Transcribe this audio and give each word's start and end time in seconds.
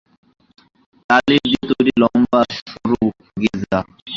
লাল 1.09 1.29
ইট 1.35 1.43
দিয়ে 1.51 1.65
তৈরী, 1.69 1.91
লম্বা, 2.01 2.39
সরু 2.59 2.99
গির্জা। 3.37 3.79